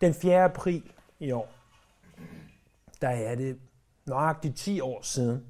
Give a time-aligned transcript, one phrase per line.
[0.00, 0.44] Den 4.
[0.44, 1.48] april i år,
[3.00, 3.60] der er det
[4.06, 5.46] nøjagtigt 10 år siden,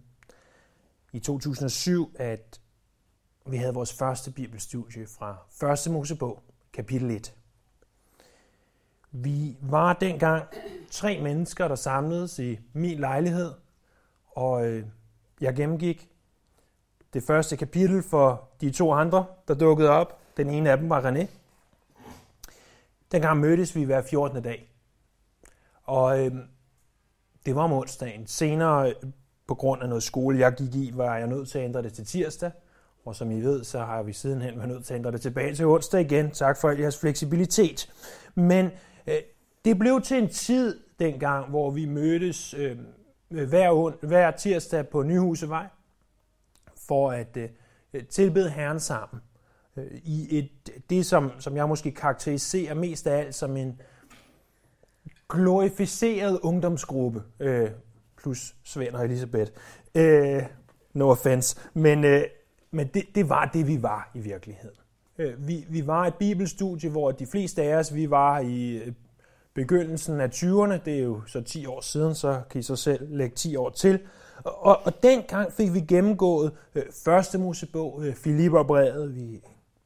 [1.13, 2.61] i 2007, at
[3.47, 5.37] vi havde vores første bibelstudie fra
[5.87, 5.93] 1.
[5.93, 6.43] Mosebog,
[6.73, 7.35] kapitel 1.
[9.11, 10.45] Vi var dengang
[10.91, 13.55] tre mennesker, der samledes i min lejlighed,
[14.27, 14.87] og øh,
[15.41, 16.09] jeg gennemgik
[17.13, 20.21] det første kapitel for de to andre, der dukkede op.
[20.37, 21.27] Den ene af dem var René.
[23.13, 24.43] Dengang mødtes vi hver 14.
[24.43, 24.73] dag.
[25.83, 26.33] Og øh,
[27.47, 28.27] det var om onsdagen.
[28.27, 28.95] Senere, øh,
[29.47, 31.93] på grund af noget skole, jeg gik i, var jeg nødt til at ændre det
[31.93, 32.51] til tirsdag.
[33.05, 35.55] Og som I ved, så har vi sidenhen været nødt til at ændre det tilbage
[35.55, 36.31] til onsdag igen.
[36.31, 37.93] Tak for al jeres fleksibilitet.
[38.35, 38.71] Men
[39.07, 39.15] øh,
[39.65, 42.87] det blev til en tid dengang, hvor vi mødtes øhm,
[43.31, 45.67] øh, hver, hver tirsdag på Nyhusevej
[46.89, 47.49] for at øh,
[47.93, 49.23] øh tilbede Herren sammen.
[50.05, 50.51] I et,
[50.91, 53.81] det, som, som jeg måske karakteriserer mest af alt som en
[55.29, 57.71] glorificeret ungdomsgruppe, øh,
[58.23, 59.53] plus Svend og Elisabeth.
[59.95, 60.43] Øh,
[60.95, 61.57] no offense.
[61.75, 62.23] Men, øh,
[62.71, 64.77] men det, det var det, vi var i virkeligheden.
[65.19, 68.93] Øh, vi, vi var et bibelstudie, hvor de fleste af os, vi var i øh,
[69.55, 73.17] begyndelsen af 20'erne, det er jo så 10 år siden, så kan I så selv
[73.17, 74.01] lægge 10 år til.
[74.45, 79.41] Og, og dengang fik vi gennemgået øh, første Mosebog, øh, Filipperbrevet, vi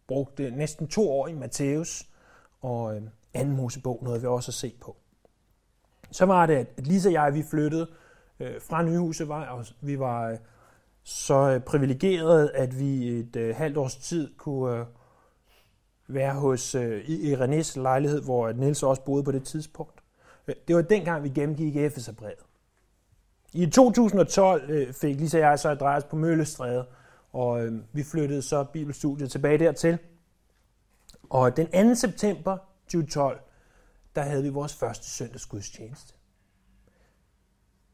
[0.09, 2.09] brugte øh, næsten to år i Matthæus,
[2.61, 3.03] og øh,
[3.35, 4.97] anden Mosebog nåede vi også at se på.
[6.11, 7.87] Så var det, at Lisa og jeg, vi flyttede
[8.41, 10.39] øh, fra Nyhusevej, og vi var øh,
[11.03, 14.87] så øh, privilegerede, at vi et øh, halvt års tid kunne øh,
[16.09, 20.03] være hos øh, i, i Renés lejlighed, hvor Nils også boede på det tidspunkt.
[20.49, 22.45] Øh, det var dengang, vi gennemgik Efeserbrevet.
[23.53, 26.87] I 2012 fik Lisa og jeg så adresse på Møllestræde,
[27.33, 29.99] og øh, vi flyttede så bibelstudiet tilbage dertil.
[31.31, 31.95] Og den 2.
[31.95, 33.41] september 2012,
[34.15, 36.15] der havde vi vores første søndagsgudstjeneste.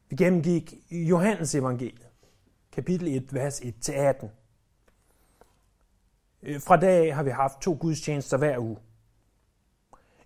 [0.09, 2.07] Vi gennemgik Johannes evangeliet,
[2.71, 4.27] kapitel 1, vers 1-18.
[6.43, 8.77] Øh, fra dag af har vi haft to gudstjenester hver uge.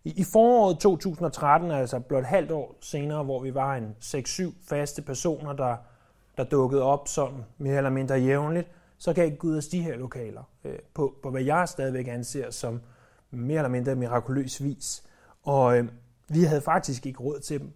[0.06, 5.02] I foråret 2013, altså blot et halvt år senere, hvor vi var en 6-7 faste
[5.02, 5.78] personer, der,
[6.38, 8.68] der dukkede op sådan mere eller mindre jævnligt,
[9.04, 12.82] så gav Gud os de her lokaler øh, på, på, hvad jeg stadigvæk anser som
[13.32, 15.04] mere eller mindre mirakuløs vis.
[15.42, 15.90] Og øh,
[16.30, 17.72] vi havde faktisk ikke råd til dem.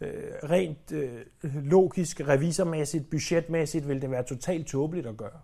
[0.00, 5.40] Øh, rent øh, logisk, revisormæssigt, budgetmæssigt ville det være totalt tåbeligt at gøre.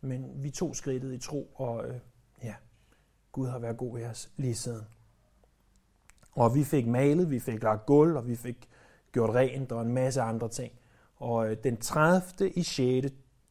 [0.00, 1.94] Men vi tog skridtet i tro, og øh,
[2.44, 2.54] ja,
[3.32, 4.86] Gud har været god ved os lige siden.
[6.32, 8.68] Og vi fik malet, vi fik lagt gulv, og vi fik
[9.12, 10.72] gjort rent og en masse andre ting.
[11.16, 12.50] Og øh, den 30.
[12.50, 13.06] i 6.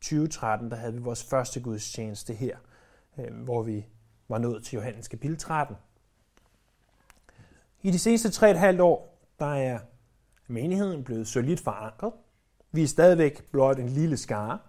[0.05, 2.57] 2013, der havde vi vores første gudstjeneste her,
[3.19, 3.85] øh, hvor vi
[4.27, 5.75] var nået til Johannes kapitel 13.
[7.81, 9.79] I de seneste 3,5 år, der er
[10.47, 12.13] menigheden blevet solidt forankret.
[12.71, 14.59] Vi er stadigvæk blot en lille skare,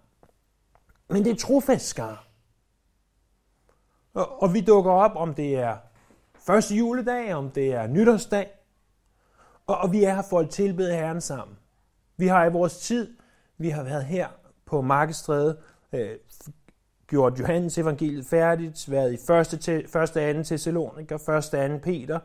[1.08, 2.18] men det er trofast skare.
[4.14, 5.76] Og, og vi dukker op, om det er
[6.46, 8.50] første juledag, om det er nytårsdag,
[9.66, 11.58] og, og vi er her for at tilbede Herren sammen.
[12.16, 13.16] Vi har i vores tid,
[13.58, 14.28] vi har været her
[14.66, 15.56] på Markestræde,
[15.92, 16.10] øh,
[17.08, 19.60] gjort Johannes evangeliet færdigt, været i 1.
[19.60, 22.18] til, første anden Thessaloniker, første anden Peter,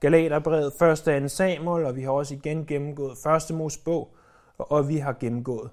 [0.00, 3.56] Galaterbrevet, første anden Samuel, og vi har også igen gennemgået 1.
[3.56, 4.16] Mosebog,
[4.58, 5.70] og vi har gennemgået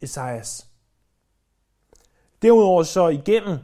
[0.00, 0.66] Esajas.
[2.42, 3.58] Derudover så igennem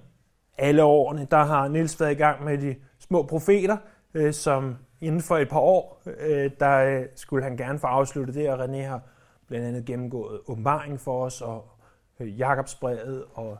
[0.59, 3.77] alle årene, der har Nils været i gang med de små profeter,
[4.15, 8.35] øh, som inden for et par år, øh, der øh, skulle han gerne få afsluttet
[8.35, 9.01] det, og René har
[9.47, 11.72] blandt andet gennemgået åbenbaringen for os, og
[12.21, 13.59] Øh, Jakobsbrevet, og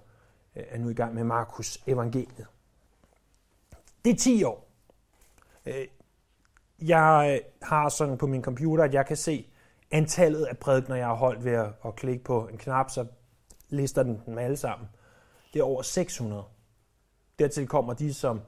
[0.57, 2.47] øh, er nu i gang med Markus evangeliet.
[4.05, 4.69] Det er 10 år.
[5.67, 5.87] Øh,
[6.79, 9.47] jeg har sådan på min computer, at jeg kan se
[9.91, 13.07] antallet af prædikner, jeg har holdt ved at, at klikke på en knap, så
[13.69, 14.89] lister den dem alle sammen.
[15.53, 16.45] Det er over 600.
[17.39, 18.41] Dertil kommer de, som,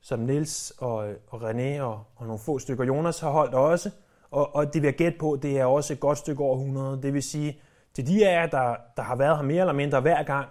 [0.00, 3.90] som Nils og, og René og, og nogle få stykker Jonas har holdt også.
[4.30, 7.02] Og, og det vil jeg gætte på, det er også et godt stykke over 100.
[7.02, 7.60] Det vil sige,
[7.98, 10.48] til de af jer, der, der har været her mere eller mindre hver gang,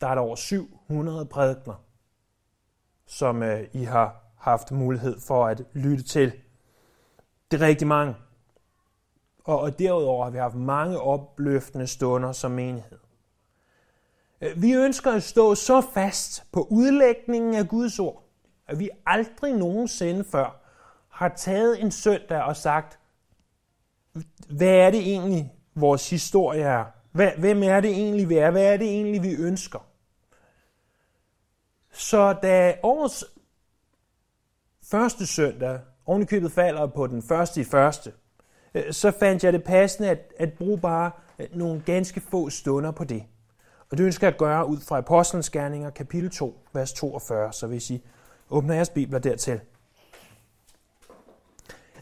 [0.00, 1.84] der er der over 700 prædikner,
[3.06, 6.32] som øh, I har haft mulighed for at lytte til.
[7.50, 8.16] Det er rigtig mange.
[9.44, 12.98] Og, og derudover har vi haft mange opløftende stunder som menighed.
[14.40, 18.24] Øh, vi ønsker at stå så fast på udlægningen af Guds ord,
[18.66, 20.60] at vi aldrig nogensinde før
[21.08, 22.98] har taget en søndag og sagt,
[24.48, 26.84] hvad er det egentlig, vores historie er?
[27.38, 28.50] Hvem er det egentlig, vi er?
[28.50, 29.86] Hvad er det egentlig, vi ønsker?
[31.92, 33.24] Så da årets
[34.90, 38.12] første søndag, ovenikøbet falder på den første i første,
[38.74, 42.90] øh, så fandt jeg det passende at, at bruge bare øh, nogle ganske få stunder
[42.90, 43.24] på det.
[43.90, 47.52] Og det ønsker jeg at gøre ud fra Apostlenes Gerninger, kapitel 2, vers 42.
[47.52, 48.02] Så hvis I
[48.50, 49.60] åbner jeres bibler dertil.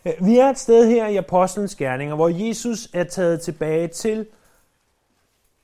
[0.27, 4.27] Vi er et sted her i Apostlenes Gerninger, hvor Jesus er taget tilbage til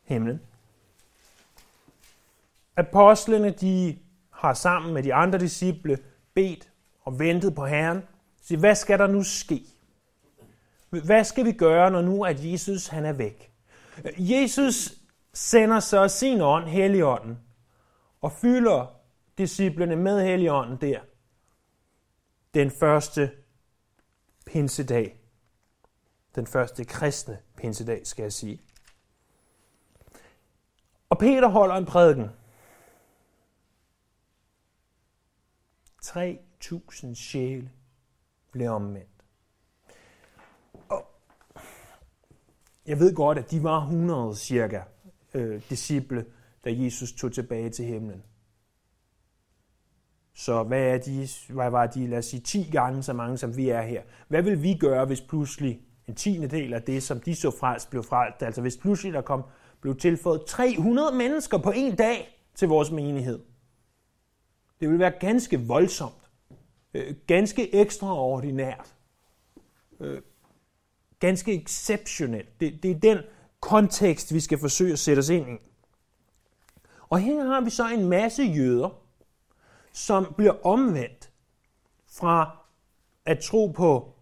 [0.04, 0.40] himlen.
[2.76, 3.98] Apostlene de
[4.30, 5.98] har sammen med de andre disciple
[6.34, 6.68] bedt
[7.04, 8.02] og ventet på Herren.
[8.42, 9.62] Så hvad skal der nu ske?
[10.90, 13.50] Hvad skal vi gøre, når nu at Jesus han er væk?
[14.18, 14.92] Jesus
[15.32, 17.38] sender så sin ånd, Helligånden,
[18.20, 18.86] og fylder
[19.38, 21.00] disciplene med Helligånden der.
[22.54, 23.30] Den første
[24.46, 25.20] pinsedag.
[26.34, 28.62] Den første kristne pinsedag, skal jeg sige.
[31.10, 32.30] Og Peter holder en prædiken.
[36.04, 37.70] 3.000 sjæle
[38.52, 39.24] blev omvendt.
[40.88, 41.06] Og
[42.86, 44.82] jeg ved godt, at de var 100 cirka
[45.34, 46.26] øh, disciple,
[46.64, 48.22] da Jesus tog tilbage til himlen.
[50.38, 53.56] Så hvad, er de, hvad var de, lad os sige, 10 gange så mange, som
[53.56, 54.02] vi er her?
[54.28, 57.90] Hvad vil vi gøre, hvis pludselig en tiende del af det, som de så frelst,
[57.90, 58.42] blev frelst?
[58.42, 59.42] Altså hvis pludselig der kom,
[59.80, 63.38] blev tilføjet 300 mennesker på en dag til vores menighed.
[64.80, 66.30] Det ville være ganske voldsomt.
[66.94, 68.94] Øh, ganske ekstraordinært.
[70.00, 70.22] Øh,
[71.20, 72.60] ganske exceptionelt.
[72.60, 73.18] Det, det er den
[73.60, 75.56] kontekst, vi skal forsøge at sætte os ind i.
[77.08, 79.05] Og her har vi så en masse jøder,
[79.96, 81.30] som bliver omvendt
[82.08, 82.56] fra
[83.26, 84.12] at tro på,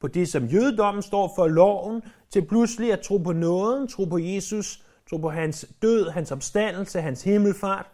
[0.00, 4.18] på det, som jødedommen står for, loven, til pludselig at tro på nåden, tro på
[4.18, 7.86] Jesus, tro på hans død, hans opstandelse, hans himmelfart,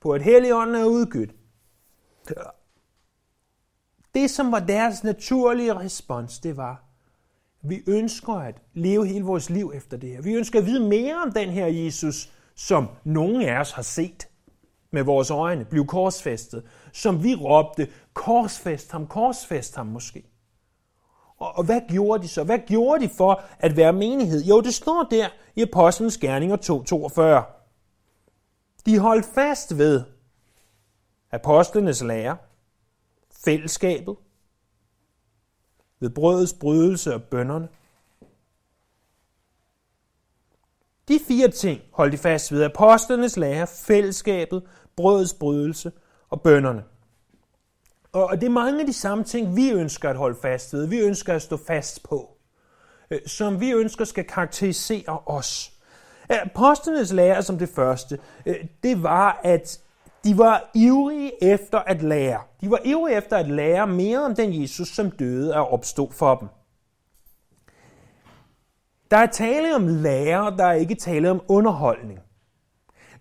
[0.00, 1.34] på at Helligånden er udgydt.
[4.14, 6.84] Det, som var deres naturlige respons, det var,
[7.62, 10.22] vi ønsker at leve hele vores liv efter det her.
[10.22, 14.28] Vi ønsker at vide mere om den her Jesus, som nogen af os har set
[14.96, 20.24] med vores øjne, blev korsfæstet, som vi råbte, korsfæst ham, korsfæst ham måske.
[21.38, 22.44] Og, og hvad gjorde de så?
[22.44, 24.44] Hvad gjorde de for at være menighed?
[24.44, 27.52] Jo, det står der i Apostlenes Gerninger 2.42.
[28.86, 30.04] De holdt fast ved
[31.30, 32.36] apostlenes lære,
[33.44, 34.16] fællesskabet,
[36.00, 37.68] ved brødets brydelse og bønderne.
[41.08, 44.62] De fire ting holdt de fast ved apostlenes lære, fællesskabet,
[44.96, 45.92] brødets brydelse
[46.30, 46.82] og bønderne.
[48.12, 50.98] Og det er mange af de samme ting, vi ønsker at holde fast ved, vi
[50.98, 52.36] ønsker at stå fast på,
[53.10, 55.72] øh, som vi ønsker skal karakterisere os.
[56.28, 59.80] Apostlenes lære som det første, øh, det var, at
[60.24, 62.40] de var ivrige efter at lære.
[62.60, 66.34] De var ivrige efter at lære mere om den Jesus, som døde og opstod for
[66.34, 66.48] dem.
[69.10, 72.20] Der er tale om lære, der er ikke tale om underholdning.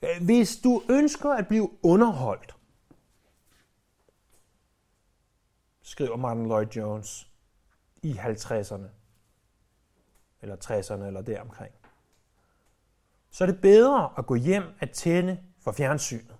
[0.01, 2.55] Øh, hvis du ønsker at blive underholdt,
[5.81, 7.29] skriver Martin Lloyd Jones
[8.01, 8.87] i 50'erne,
[10.41, 11.73] eller 60'erne, eller deromkring,
[13.29, 16.37] så er det bedre at gå hjem at tænde for fjernsynet.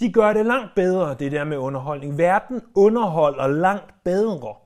[0.00, 2.18] De gør det langt bedre, det der med underholdning.
[2.18, 4.56] Verden underholder langt bedre,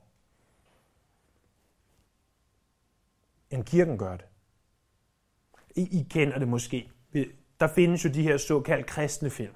[3.51, 4.27] end kirken gør det.
[5.77, 6.91] I, I kender det måske.
[7.61, 9.53] Der findes jo de her såkaldt kristne film.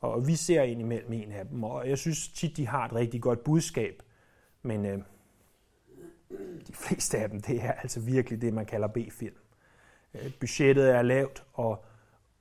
[0.00, 2.94] Og vi ser ind imellem en af dem, og jeg synes tit, de har et
[2.94, 4.02] rigtig godt budskab.
[4.62, 4.98] Men øh,
[6.66, 9.34] de fleste af dem, det er altså virkelig det, man kalder B-film.
[10.14, 11.84] Øh, budgettet er lavt, og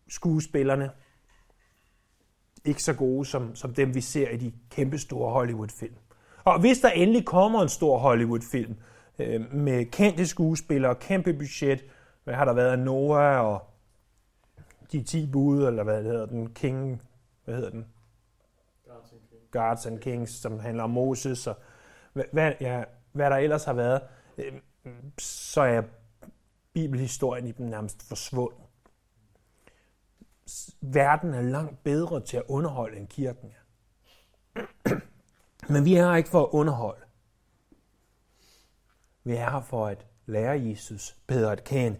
[0.07, 0.91] skuespillerne,
[2.65, 5.95] ikke så gode som, som dem, vi ser i de kæmpe store Hollywood-film.
[6.43, 8.75] Og hvis der endelig kommer en stor Hollywood-film
[9.19, 11.85] øh, med kendte skuespillere, kæmpe budget,
[12.23, 13.68] hvad har der været, Noah og
[14.91, 17.01] de 10 bud, eller hvad hedder den, King,
[17.45, 17.85] hvad hedder den?
[18.85, 21.55] Guards and Kings, Guards and Kings som handler om Moses, og
[22.13, 24.01] hvad, ja, hvad der ellers har været,
[24.37, 24.53] øh,
[25.17, 25.81] så er
[26.73, 28.69] bibelhistorien i dem nærmest forsvundet
[30.81, 34.65] verden er langt bedre til at underholde end kirken er.
[35.73, 37.05] Men vi er her ikke for at underholde.
[39.23, 41.97] Vi er her for at lære Jesus bedre at kende.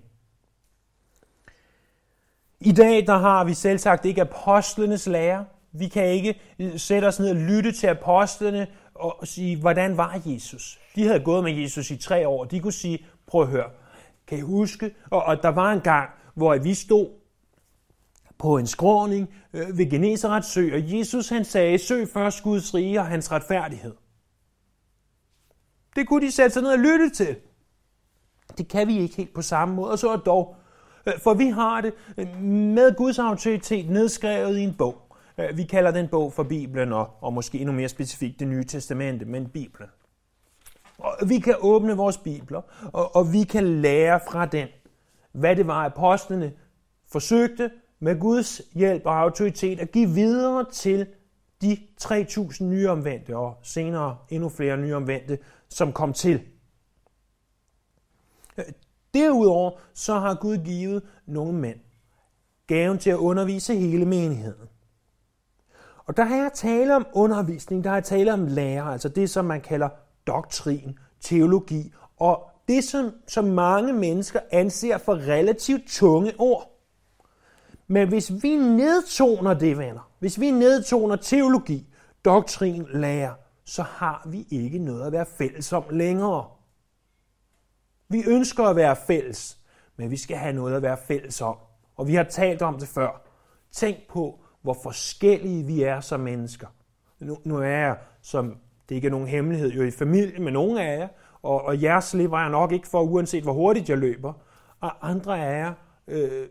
[2.61, 5.45] I dag der har vi selv sagt ikke apostlenes lære.
[5.71, 10.21] Vi kan ikke øh, sætte os ned og lytte til apostlene og sige, hvordan var
[10.25, 10.79] Jesus?
[10.95, 12.45] De havde gået med Jesus i tre år.
[12.45, 13.69] De kunne sige, prøv at høre,
[14.27, 14.95] kan I huske?
[15.09, 17.09] Og, og der var en gang, hvor vi stod
[18.37, 22.99] på en skråning øh, ved Genesarets sø, og Jesus han sagde, søg først Guds rige
[22.99, 23.95] og hans retfærdighed.
[25.95, 27.35] Det kunne de sætte sig ned og lytte til.
[28.57, 30.55] Det kan vi ikke helt på samme måde, og så er dog,
[31.07, 35.15] Øh, for vi har det øh, med Guds autoritet nedskrevet i en bog.
[35.37, 38.63] Øh, vi kalder den bog for Bibelen, og, og måske endnu mere specifikt det nye
[38.63, 39.89] testamente, men Bibelen.
[40.97, 42.61] Og vi kan åbne vores bibler,
[42.93, 44.67] og, og vi kan lære fra den,
[45.31, 46.53] hvad det var, apostlene
[47.11, 51.07] forsøgte med Guds hjælp og autoritet at give videre til
[51.61, 55.37] de 3.000 nyomvendte, og senere endnu flere nyomvendte,
[55.69, 56.41] som kom til.
[59.13, 61.79] Derudover så har Gud givet nogle mænd
[62.69, 64.69] gaven til at undervise hele menigheden.
[66.05, 69.29] Og der har jeg tale om undervisning, der har jeg tale om lærer, altså det,
[69.29, 69.89] som man kalder
[70.27, 76.79] doktrin, teologi, og det, som, som mange mennesker anser for relativt tunge ord.
[77.87, 81.87] Men hvis vi nedtoner det, venner, hvis vi nedtoner teologi,
[82.25, 83.33] doktrin, lærer,
[83.65, 86.45] så har vi ikke noget at være fælles om længere.
[88.11, 89.57] Vi ønsker at være fælles,
[89.97, 91.55] men vi skal have noget at være fælles om.
[91.95, 93.21] Og vi har talt om det før.
[93.71, 96.67] Tænk på, hvor forskellige vi er som mennesker.
[97.19, 98.57] Nu, nu er jeg, som
[98.89, 101.07] det ikke er nogen hemmelighed, jo i familie med nogle af jer,
[101.41, 104.33] og, og jer slipper jeg nok ikke for, uanset hvor hurtigt jeg løber.
[104.79, 105.73] Og andre af jer,
[106.07, 106.47] øh,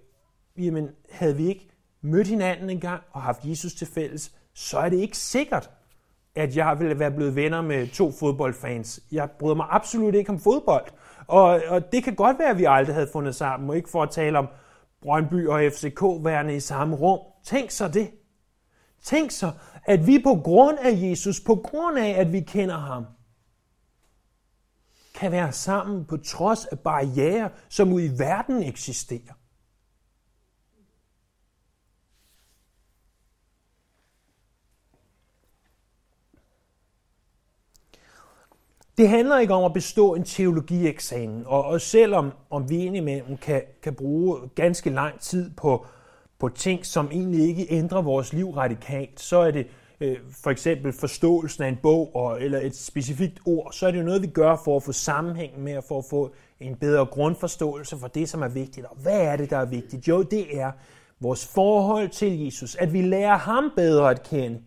[0.58, 1.68] jamen, havde vi ikke
[2.02, 5.70] mødt hinanden engang og haft Jesus til fælles, så er det ikke sikkert,
[6.34, 9.00] at jeg ville være blevet venner med to fodboldfans.
[9.12, 10.86] Jeg bryder mig absolut ikke om fodbold.
[11.28, 14.02] Og, og det kan godt være, at vi aldrig havde fundet sammen, og ikke for
[14.02, 14.48] at tale om
[15.02, 17.20] Brøndby og FCK værende i samme rum.
[17.44, 18.10] Tænk så det.
[19.02, 19.52] Tænk så,
[19.84, 23.06] at vi på grund af Jesus, på grund af, at vi kender ham,
[25.14, 29.37] kan være sammen på trods af barriere, som ude i verden eksisterer.
[38.98, 43.62] Det handler ikke om at bestå en teologieksamen, og, og selvom om vi indimellem kan,
[43.82, 45.86] kan bruge ganske lang tid på,
[46.38, 49.66] på ting, som egentlig ikke ændrer vores liv radikalt, så er det
[50.00, 53.98] øh, for eksempel forståelsen af en bog og, eller et specifikt ord, så er det
[53.98, 57.06] jo noget, vi gør for at få sammenhæng med og for at få en bedre
[57.06, 58.86] grundforståelse for det, som er vigtigt.
[58.86, 60.08] Og hvad er det, der er vigtigt?
[60.08, 60.72] Jo, det er
[61.20, 64.60] vores forhold til Jesus, at vi lærer ham bedre at kende,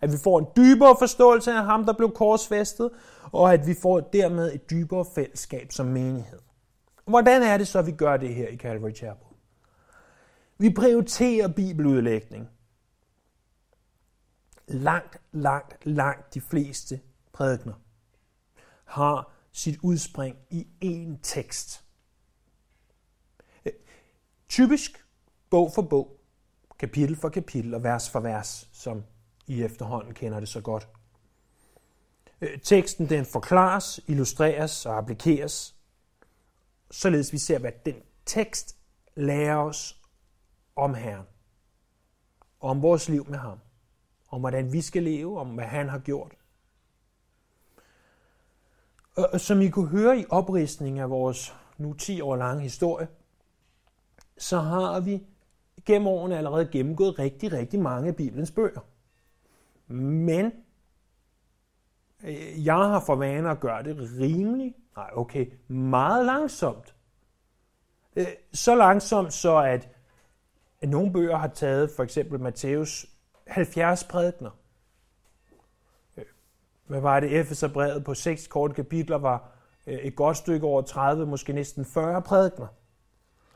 [0.00, 2.90] at vi får en dybere forståelse af ham, der blev korsfæstet,
[3.32, 6.38] og at vi får dermed et dybere fællesskab som menighed.
[7.06, 9.26] Hvordan er det så, at vi gør det her i Calvary Chapel?
[10.58, 12.48] Vi prioriterer bibeludlægning.
[14.68, 17.00] Langt, langt, langt de fleste
[17.32, 17.74] prædikner
[18.84, 21.84] har sit udspring i én tekst.
[24.48, 25.06] Typisk
[25.50, 26.20] bog for bog,
[26.78, 29.02] kapitel for kapitel og vers for vers, som
[29.46, 30.88] i efterhånden kender det så godt.
[32.40, 35.74] Øh, teksten den forklares, illustreres og applikeres,
[36.90, 37.94] således vi ser, hvad den
[38.26, 38.76] tekst
[39.14, 40.00] lærer os
[40.76, 41.26] om Herren,
[42.60, 43.58] om vores liv med ham,
[44.28, 46.32] om hvordan vi skal leve, om hvad han har gjort.
[49.16, 53.08] Og som I kunne høre i opristningen af vores nu 10 år lange historie,
[54.38, 55.22] så har vi
[55.84, 58.80] gennem årene allerede gennemgået rigtig, rigtig mange af Bibelens bøger.
[59.88, 60.52] Men
[62.24, 66.94] øh, jeg har for vane at gøre det rimelig, nej okay, meget langsomt.
[68.16, 69.88] Øh, så langsomt, så at
[70.82, 73.06] nogle bøger har taget for eksempel Matthæus
[73.46, 74.50] 70 prædikner.
[76.16, 76.24] Øh,
[76.86, 77.40] hvad var det?
[77.40, 79.52] Efeserbrevet på seks korte kapitler var
[79.86, 82.66] et godt stykke over 30, måske næsten 40 prædikner.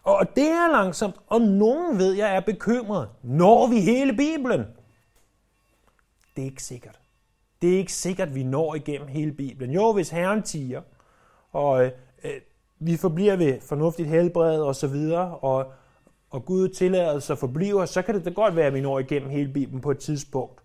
[0.02, 3.08] Og det er langsomt, og nogen ved jeg er bekymret.
[3.22, 4.64] Når vi hele Bibelen?
[6.40, 7.00] Det er ikke sikkert.
[7.62, 9.70] Det er ikke sikkert, at vi når igennem hele Bibelen.
[9.75, 10.82] Jo, hvis Herren tiger,
[11.52, 11.92] og øh,
[12.25, 12.40] øh,
[12.78, 15.73] vi forbliver ved fornuftigt helbred og så videre, og,
[16.30, 19.30] og Gud tillader sig forbliver, så kan det da godt være, at vi når igennem
[19.30, 20.62] hele Bibelen på et tidspunkt.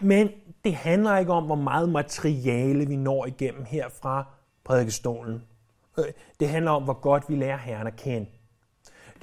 [0.00, 0.30] Men
[0.64, 4.24] det handler ikke om, hvor meget materiale vi når igennem her fra
[4.64, 5.42] prædikestolen.
[5.98, 6.04] Øh,
[6.40, 8.26] det handler om, hvor godt vi lærer Herren at kende.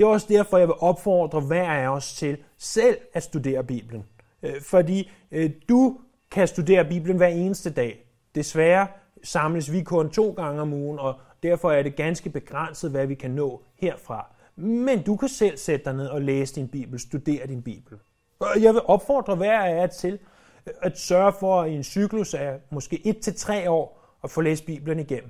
[0.02, 4.04] Det er også derfor, jeg vil opfordre hver af os til selv at studere Bibelen.
[4.44, 6.00] Øh, fordi øh, du
[6.32, 8.06] kan studere Bibelen hver eneste dag.
[8.36, 8.88] Desværre
[9.24, 13.16] samles vi kun to gange om ugen, og derfor er det ganske begrænset, hvad vi
[13.16, 14.36] kan nå herfra.
[14.56, 17.98] Men du kan selv sætte dig ned og læse din Bibel, studere din Bibel.
[18.40, 20.20] Og jeg vil opfordre hver af jer til
[20.68, 24.42] øh, at sørge for i en cyklus af måske et til tre år at få
[24.42, 25.30] læst Bibelen igennem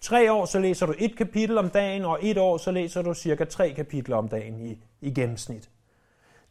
[0.00, 3.14] tre år, så læser du et kapitel om dagen, og et år, så læser du
[3.14, 5.70] cirka tre kapitler om dagen i, i gennemsnit.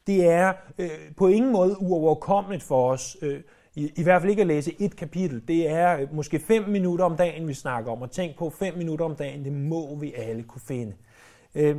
[0.08, 3.41] Det er øh, på ingen måde uoverkommeligt for os, øh,
[3.75, 5.48] i, i hvert fald ikke at læse et kapitel.
[5.48, 8.77] Det er øh, måske fem minutter om dagen, vi snakker om, og tænk på fem
[8.77, 10.94] minutter om dagen, det må vi alle kunne finde.
[11.56, 11.77] Øh,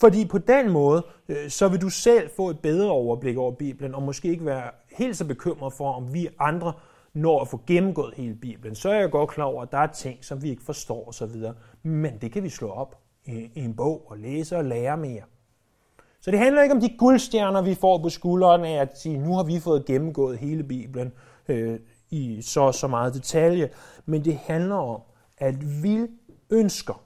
[0.00, 3.94] fordi på den måde, øh, så vil du selv få et bedre overblik over Bibelen,
[3.94, 6.72] og måske ikke være helt så bekymret for, om vi andre
[7.14, 8.74] når at få gennemgået hele Bibelen.
[8.74, 11.42] Så er jeg godt klar over, at der er ting, som vi ikke forstår osv.
[11.82, 15.22] Men det kan vi slå op i en bog og læse og lære mere.
[16.20, 19.34] Så det handler ikke om de guldstjerner, vi får på skulderen af at sige, nu
[19.34, 21.12] har vi fået gennemgået hele Bibelen
[21.48, 23.70] øh, i så så meget detalje.
[24.06, 25.00] Men det handler om,
[25.38, 26.06] at vi
[26.50, 27.04] ønsker,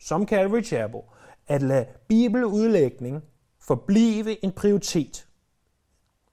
[0.00, 1.00] som Calvary Chapel,
[1.46, 3.22] at lade bibeludlægning
[3.60, 5.26] forblive en prioritet.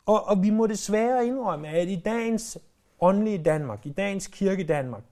[0.05, 2.57] Og, og vi må desværre indrømme, at i dagens
[3.01, 5.03] åndelige Danmark, i dagens kirke Danmark,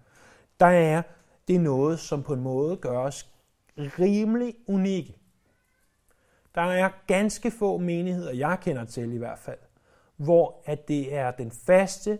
[0.60, 1.02] der er
[1.48, 3.32] det noget, som på en måde gør os
[3.78, 5.16] rimelig unikke.
[6.56, 9.60] Der er ganske få menigheder, jeg kender til i hvert fald,
[10.16, 12.20] hvor at det er den faste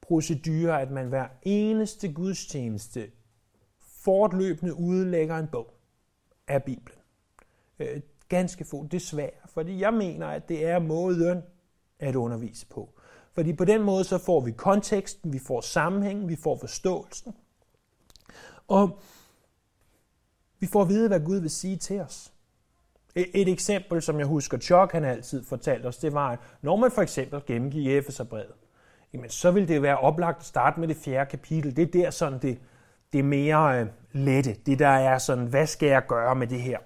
[0.00, 3.10] procedure, at man hver eneste gudstjeneste
[3.78, 5.74] fortløbende udlægger en bog
[6.48, 6.98] af Bibelen.
[7.78, 11.42] Øh, ganske få, desværre, fordi jeg mener, at det er måden
[11.98, 12.94] at undervise på.
[13.34, 17.34] Fordi på den måde så får vi konteksten, vi får sammenhængen, vi får forståelsen.
[18.68, 19.00] Og
[20.58, 22.32] vi får at vide, hvad Gud vil sige til os.
[23.14, 26.90] Et eksempel, som jeg husker, Chuck han altid fortalte os, det var, at når man
[26.90, 28.54] for eksempel gennemgik Efeserbrevet,
[29.12, 31.76] jamen så vil det være oplagt at starte med det fjerde kapitel.
[31.76, 32.58] Det er der sådan det,
[33.12, 34.56] det mere øh, lette.
[34.66, 36.78] Det der er sådan, hvad skal jeg gøre med det her?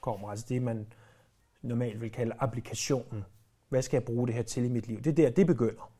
[0.00, 0.86] Kommer altså det, man
[1.62, 3.24] normalt vil kalde applikationen.
[3.72, 5.00] Hvad skal jeg bruge det her til i mit liv?
[5.02, 5.92] Det er der, det begynder.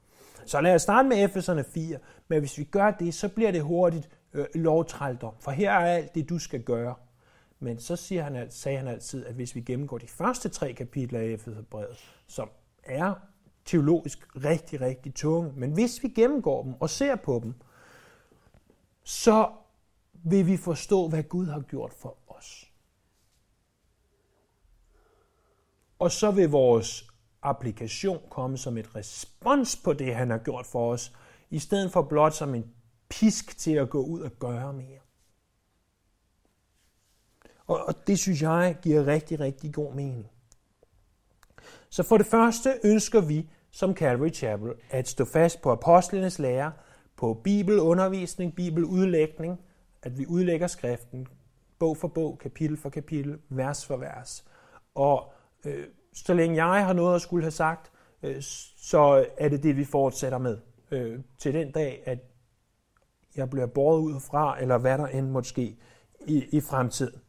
[0.47, 1.99] Så lad os starte med Efeserne 4.
[2.29, 5.35] Men hvis vi gør det, så bliver det hurtigt øh, lovtrældom.
[5.41, 6.95] For her er alt det, du skal gøre.
[7.59, 11.21] Men så siger han, sagde han altid, at hvis vi gennemgår de første tre kapitler
[11.21, 12.51] af Efeserbrevet, som
[12.85, 13.15] er
[13.65, 17.55] teologisk rigtig, rigtig tunge, men hvis vi gennemgår dem og ser på dem,
[19.05, 19.51] så
[20.15, 22.73] vil vi forstå, hvad Gud har gjort for os.
[25.99, 27.12] Og så vil vores
[27.43, 31.13] applikation komme som et respons på det, han har gjort for os,
[31.51, 32.65] i stedet for blot som en
[33.09, 34.99] pisk til at gå ud og gøre mere.
[37.67, 40.31] Og, og det synes jeg giver rigtig, rigtig god mening.
[41.89, 46.73] Så for det første ønsker vi som Calvary Chapel at stå fast på apostlenes lære,
[47.17, 49.61] på bibelundervisning, bibeludlægning,
[50.03, 51.27] at vi udlægger skriften
[51.79, 54.45] bog for bog, kapitel for kapitel, vers for vers.
[54.95, 55.33] Og
[55.65, 57.91] øh, så længe jeg har noget at skulle have sagt,
[58.23, 58.37] øh,
[58.77, 60.59] så er det det, vi fortsætter med.
[60.91, 62.19] Øh, til den dag, at
[63.37, 65.77] jeg bliver båret ud fra, eller hvad der end måtte ske
[66.27, 67.21] i, i fremtiden.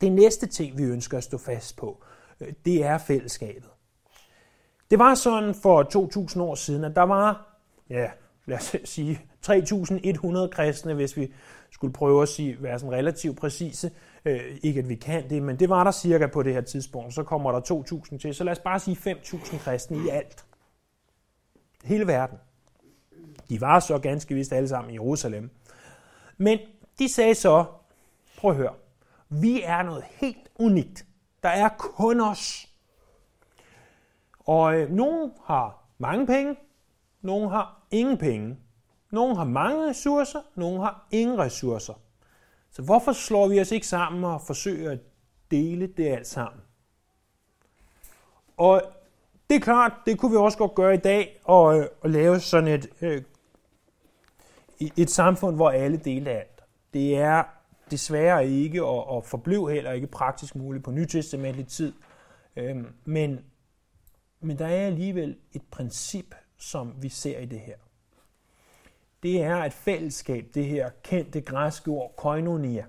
[0.00, 2.04] Det næste ting, vi ønsker at stå fast på,
[2.40, 3.70] øh, det er fællesskabet.
[4.90, 7.58] Det var sådan for 2000 år siden, at der var,
[7.90, 8.10] ja,
[8.46, 11.32] lad os sige, 3.100 kristne, hvis vi
[11.70, 13.90] skulle prøve at sige, være sådan relativt præcise.
[14.28, 17.14] Øh, ikke at vi kan det, men det var der cirka på det her tidspunkt.
[17.14, 20.44] Så kommer der 2.000 til, så lad os bare sige 5.000 kristne i alt.
[21.84, 22.38] Hele verden.
[23.48, 25.50] De var så ganske vist alle sammen i Jerusalem.
[26.36, 26.58] Men
[26.98, 27.64] de sagde så,
[28.38, 28.74] prøv at høre,
[29.28, 31.06] vi er noget helt unikt.
[31.42, 32.68] Der er kun os.
[34.38, 36.56] Og øh, nogen har mange penge,
[37.22, 38.56] nogen har ingen penge.
[39.10, 41.94] Nogen har mange ressourcer, nogen har ingen ressourcer.
[42.70, 44.98] Så hvorfor slår vi os ikke sammen og forsøger at
[45.50, 46.60] dele det alt sammen?
[48.56, 48.82] Og
[49.50, 52.40] det er klart, det kunne vi også godt gøre i dag, og, øh, og lave
[52.40, 53.22] sådan et, øh,
[54.96, 56.60] et samfund, hvor alle deler alt.
[56.94, 57.44] Det er
[57.90, 61.92] desværre ikke, og, og forblev heller ikke praktisk muligt på nytestamentlig tid.
[62.56, 63.40] Øhm, men,
[64.40, 67.76] men der er alligevel et princip, som vi ser i det her.
[69.22, 72.86] Det er et fællesskab, det her kendte græske ord, koinonia.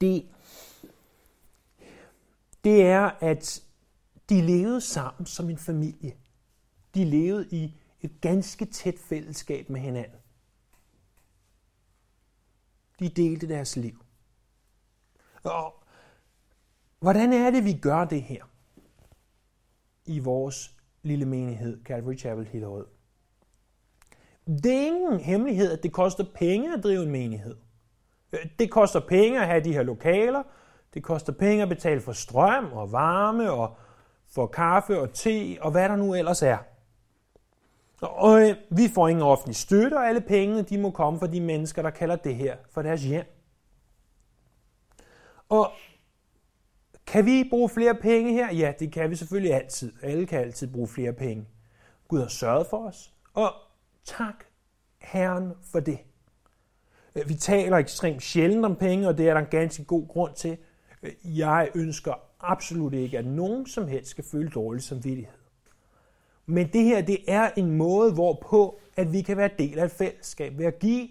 [0.00, 0.28] Det,
[2.64, 3.62] det er, at
[4.28, 6.16] de levede sammen som en familie.
[6.94, 10.18] De levede i et ganske tæt fællesskab med hinanden.
[12.98, 14.04] De delte deres liv.
[15.42, 15.84] Og
[16.98, 18.44] hvordan er det, vi gør det her
[20.06, 22.93] i vores lille menighed, Calvary Chapel Hillerød?
[24.46, 27.56] Det er ingen hemmelighed, at det koster penge at drive en menighed.
[28.32, 30.42] Øh, det koster penge at have de her lokaler.
[30.94, 33.76] Det koster penge at betale for strøm og varme og
[34.28, 36.58] for kaffe og te og hvad der nu ellers er.
[38.00, 41.40] Og øh, vi får ingen offentlig støtte, og alle pengene de må komme fra de
[41.40, 43.24] mennesker, der kalder det her for deres hjem.
[45.48, 45.72] Og
[47.06, 48.52] kan vi bruge flere penge her?
[48.52, 49.92] Ja, det kan vi selvfølgelig altid.
[50.02, 51.46] Alle kan altid bruge flere penge.
[52.08, 53.52] Gud har sørget for os, og
[54.04, 54.44] tak
[54.98, 55.98] Herren for det.
[57.14, 60.34] Øh, vi taler ekstremt sjældent om penge, og det er der en ganske god grund
[60.34, 60.56] til.
[61.02, 65.34] Øh, jeg ønsker absolut ikke, at nogen som helst skal føle dårlig samvittighed.
[66.46, 69.90] Men det her, det er en måde, hvorpå at vi kan være del af et
[69.90, 71.08] fællesskab, ved at give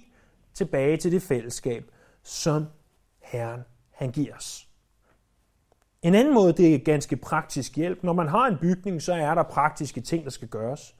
[0.54, 1.92] tilbage til det fællesskab,
[2.24, 2.66] som
[3.20, 4.68] Herren han giver os.
[6.02, 8.04] En anden måde, det er ganske praktisk hjælp.
[8.04, 10.96] Når man har en bygning, så er der praktiske ting, der skal gøres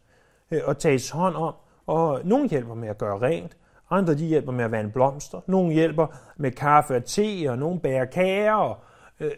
[0.52, 1.54] øh, og tages hånd om.
[1.88, 3.58] Og nogle hjælper med at gøre rent,
[3.90, 7.80] andre de hjælper med at vande blomster, nogle hjælper med kaffe og te, og nogle
[7.80, 8.78] bærer kager og
[9.20, 9.32] øh,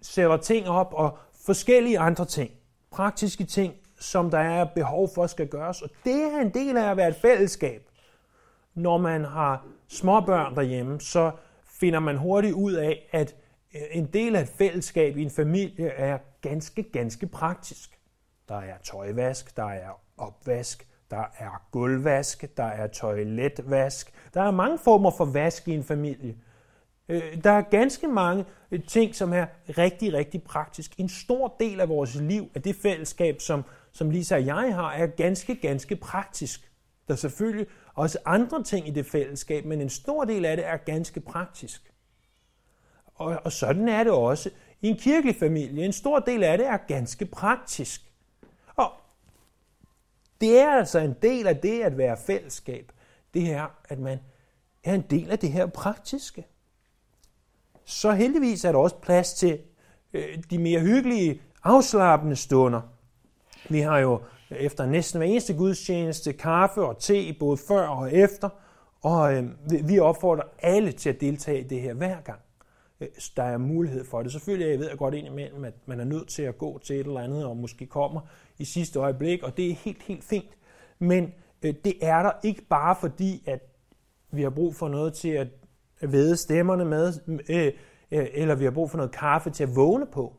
[0.00, 2.50] sætter ting op, og forskellige andre ting.
[2.90, 5.82] Praktiske ting, som der er behov for skal gøres.
[5.82, 7.88] Og det er en del af at være et fællesskab.
[8.74, 11.30] Når man har småbørn derhjemme, så
[11.64, 13.36] finder man hurtigt ud af, at
[13.74, 17.98] øh, en del af et fællesskab i en familie er ganske, ganske praktisk.
[18.48, 24.12] Der er tøjvask, der er opvask, der er gulvvask, der er toiletvask.
[24.34, 26.36] Der er mange former for vask i en familie.
[27.08, 30.94] Øh, der er ganske mange øh, ting, som er rigtig, rigtig praktisk.
[30.98, 34.92] En stor del af vores liv, af det fællesskab, som, som Lisa og jeg har,
[34.92, 36.72] er ganske, ganske praktisk.
[37.08, 40.66] Der er selvfølgelig også andre ting i det fællesskab, men en stor del af det
[40.66, 41.92] er ganske praktisk.
[43.14, 44.50] Og, og sådan er det også
[44.82, 45.84] i en kirkelig familie.
[45.84, 48.09] En stor del af det er ganske praktisk.
[50.40, 52.92] Det er altså en del af det at være fællesskab.
[53.34, 54.18] Det er, at man
[54.84, 56.46] er en del af det her praktiske.
[57.84, 59.58] Så heldigvis er der også plads til
[60.12, 62.80] øh, de mere hyggelige, afslappende stunder.
[63.68, 68.48] Vi har jo efter næsten hver eneste gudstjeneste kaffe og te, både før og efter,
[69.02, 69.44] og øh,
[69.88, 72.40] vi opfordrer alle til at deltage i det her hver gang
[73.00, 74.32] Øh, der er mulighed for det.
[74.32, 77.06] Selvfølgelig jeg ved jeg godt indimellem, at man er nødt til at gå til et
[77.06, 78.20] eller andet, og måske kommer
[78.58, 80.58] i sidste øjeblik, og det er helt, helt fint.
[80.98, 81.32] Men
[81.62, 83.60] øh, det er der ikke bare fordi, at
[84.30, 85.48] vi har brug for noget til at
[86.00, 87.12] væde stemmerne med,
[87.48, 87.72] øh,
[88.10, 90.36] øh, eller vi har brug for noget kaffe til at vågne på.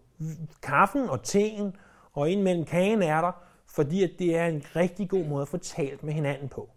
[0.63, 1.75] Kaffen og teen
[2.13, 3.31] og ind mellem kagen er der,
[3.67, 6.69] fordi at det er en rigtig god måde at få talt med hinanden på.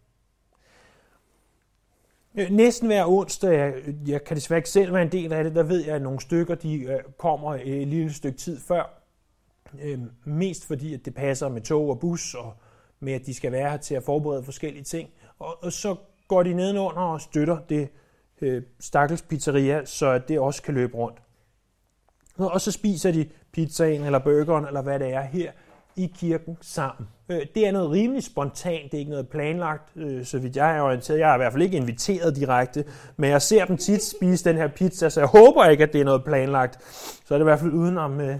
[2.38, 3.74] Øh, næsten hver onsdag, jeg,
[4.06, 6.20] jeg kan desværre ikke selv være en del af det, der ved jeg, at nogle
[6.20, 9.00] stykker de øh, kommer et lille stykke tid før.
[10.24, 12.54] Mest fordi, at det passer med tog og bus, og
[13.00, 15.10] med at de skal være her til at forberede forskellige ting.
[15.38, 15.96] Og, og så
[16.28, 17.88] går de nedenunder og støtter det
[18.40, 21.18] øh, stakkels pizzeria, så det også kan løbe rundt.
[22.36, 25.52] Og så spiser de pizzaen eller burgeren, eller hvad det er her
[25.96, 27.08] i kirken sammen.
[27.28, 30.76] Øh, det er noget rimelig spontant, det er ikke noget planlagt, øh, så vidt jeg
[30.76, 31.18] er orienteret.
[31.18, 32.84] Jeg er i hvert fald ikke inviteret direkte,
[33.16, 36.00] men jeg ser dem tit spise den her pizza, så jeg håber ikke, at det
[36.00, 36.82] er noget planlagt.
[37.24, 38.36] Så er det i hvert fald udenom, øh,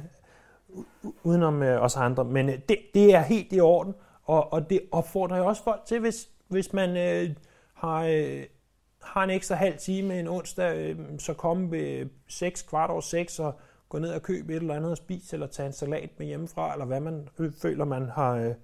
[1.22, 2.24] udenom øh, os andre.
[2.24, 6.00] Men det, det er helt i orden, og, og det opfordrer jeg også folk til,
[6.00, 7.30] hvis, hvis man øh,
[7.74, 8.42] har, øh,
[9.02, 13.38] har en ekstra halv time en onsdag, øh, så komme ved 6, kvart over 6
[13.38, 13.60] og
[13.94, 16.72] gå ned og købe et eller andet og spise, eller tage en salat med hjemmefra,
[16.72, 17.28] eller hvad man
[17.62, 18.54] føler, man har, øh,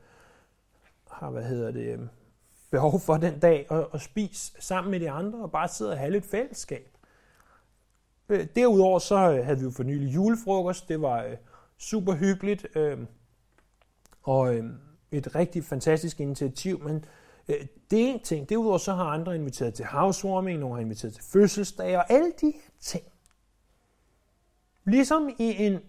[1.10, 1.98] har hvad hedder det, øh,
[2.70, 5.98] behov for den dag, og, og spise sammen med de andre, og bare sidde og
[5.98, 6.88] have lidt fællesskab.
[8.28, 11.36] Øh, derudover så havde vi jo for nylig julefrokost, det var øh,
[11.78, 12.98] super hyggeligt, øh,
[14.22, 14.64] og øh,
[15.12, 17.04] et rigtig fantastisk initiativ, men
[17.48, 18.48] øh, det er en ting.
[18.48, 22.46] Derudover så har andre inviteret til housewarming, nogle har inviteret til fødselsdag, og alle de
[22.46, 23.04] her ting
[24.90, 25.80] Ligesom i en,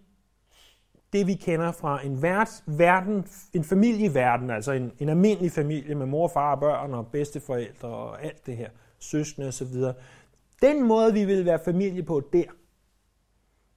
[1.13, 6.05] det vi kender fra en vært, verden, en familieverden, altså en, en almindelig familie med
[6.05, 9.73] mor, far, børn og bedsteforældre og alt det her, søskende osv.
[10.61, 12.43] Den måde, vi vil være familie på der,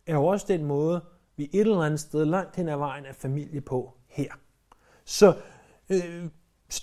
[0.07, 1.01] er jo også den måde,
[1.37, 4.33] vi et eller andet sted langt hen ad vejen er familie på her.
[5.05, 5.35] Så
[5.91, 6.25] øh,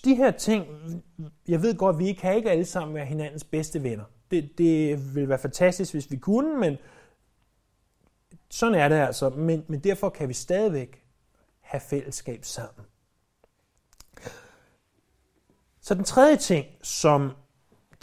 [0.05, 0.65] de her ting,
[1.47, 4.03] jeg ved godt, vi kan ikke alle sammen være hinandens bedste venner.
[4.31, 6.77] Det, det ville være fantastisk, hvis vi kunne, men
[8.51, 11.03] sådan er det altså, men, men derfor kan vi stadigvæk
[11.61, 12.85] have fællesskab sammen.
[15.81, 17.31] Så den tredje ting, som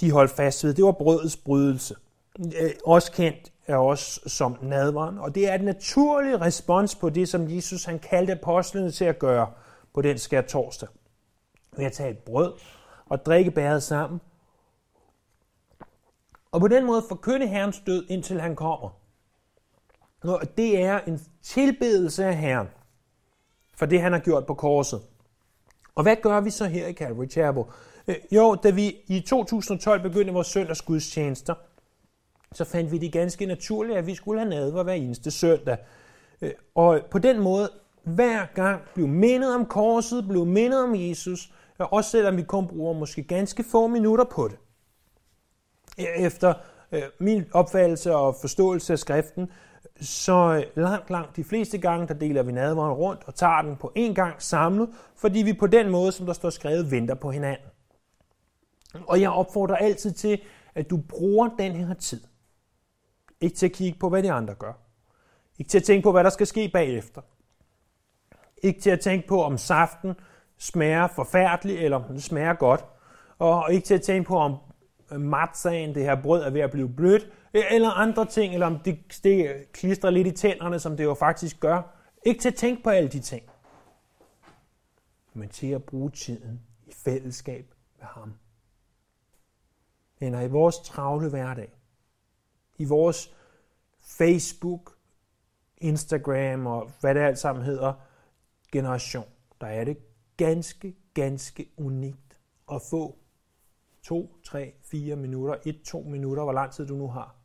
[0.00, 1.94] de holdt fast ved, det var brødets brydelse.
[2.38, 7.28] Øh, også kendt af os som nadveren, og det er et naturlig respons på det,
[7.28, 9.52] som Jesus han kaldte apostlene til at gøre
[9.94, 10.88] på den skær torsdag.
[11.76, 12.52] Ved at tage et brød
[13.06, 14.20] og drikke bæret sammen.
[16.52, 18.97] Og på den måde forkynde Herrens død, indtil han kommer.
[20.22, 22.68] Og det er en tilbedelse af Herren
[23.78, 25.00] for det, han har gjort på korset.
[25.94, 27.62] Og hvad gør vi så her i Calvary Chapel?
[28.08, 31.54] Øh, jo, da vi i 2012 begyndte vores søndagsgudstjenester,
[32.52, 35.76] så fandt vi det ganske naturligt, at vi skulle have nadver hver eneste søndag.
[36.42, 37.70] Øh, og på den måde,
[38.02, 42.68] hver gang blev mindet om korset, blev mindet om Jesus, øh, også selvom vi kun
[42.68, 44.58] bruger måske ganske få minutter på det.
[45.98, 46.54] Efter
[47.18, 49.50] min opfattelse og forståelse af skriften,
[50.00, 53.92] så langt, langt de fleste gange, der deler vi nadveren rundt og tager den på
[53.94, 57.66] en gang samlet, fordi vi på den måde, som der står skrevet, venter på hinanden.
[59.06, 60.40] Og jeg opfordrer altid til,
[60.74, 62.20] at du bruger den her tid.
[63.40, 64.72] Ikke til at kigge på, hvad de andre gør.
[65.58, 67.20] Ikke til at tænke på, hvad der skal ske bagefter.
[68.62, 70.14] Ikke til at tænke på, om saften
[70.58, 72.84] smager forfærdeligt, eller om den smager godt.
[73.38, 74.56] Og ikke til at tænke på, om
[75.10, 79.20] matzaen, det her brød, er ved at blive blødt, eller andre ting, eller om det,
[79.24, 81.82] det klistrer lidt i tænderne, som det jo faktisk gør.
[82.24, 83.42] Ikke til at tænke på alle de ting,
[85.32, 88.34] men til at bruge tiden i fællesskab med ham.
[90.20, 91.72] Eller i vores travle hverdag,
[92.78, 93.34] i vores
[94.00, 94.96] Facebook,
[95.78, 97.92] Instagram og hvad det alt sammen hedder,
[98.72, 99.28] generation,
[99.60, 99.98] der er det
[100.36, 102.38] ganske, ganske unikt
[102.72, 103.18] at få
[104.02, 107.37] 2, 3, 4 minutter, 1, 2 minutter, hvor lang tid du nu har,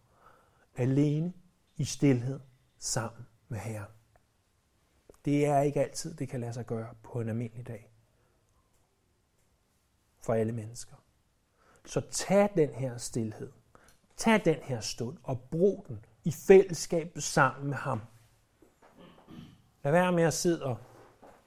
[0.76, 1.34] alene
[1.78, 2.40] i stillhed
[2.80, 3.92] sammen med Herren.
[5.26, 7.92] Det er ikke altid, det kan lade sig gøre på en almindelig dag.
[10.20, 10.96] For alle mennesker.
[11.86, 13.52] Så tag den her stillhed.
[14.18, 18.02] Tag den her stund og brug den i fællesskab sammen med ham.
[19.84, 20.78] Lad være med at sidde og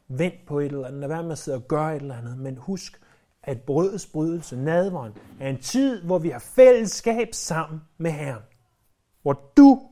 [0.08, 1.00] vente på et eller andet.
[1.00, 2.38] Lad være med at sidde og gøre et eller andet.
[2.38, 3.02] Men husk,
[3.42, 8.42] at brødets brydelse, nadveren, er en tid, hvor vi har fællesskab sammen med Herren.
[9.26, 9.82] Hvor du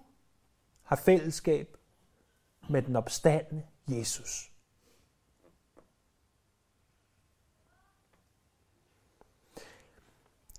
[0.83, 1.77] har fællesskab
[2.71, 4.51] med den opstandende Jesus.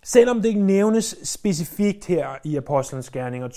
[0.04, 3.48] Selvom det ikke nævnes specifikt her i Apostlenes Gerninger